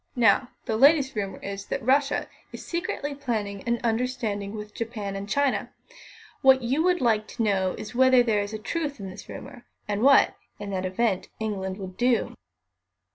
[0.15, 5.29] Now, the latest rumour is that Russia is secretly planning an understanding with Japan and
[5.29, 5.71] China.
[6.41, 10.01] What you would like to know is whether there is truth in the rumour, and
[10.01, 12.33] what, in that event, England would do."